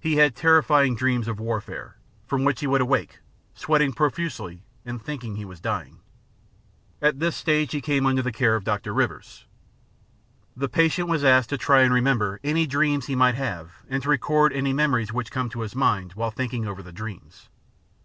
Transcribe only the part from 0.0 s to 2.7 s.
Hef had terrifying dreams of warfare, from which he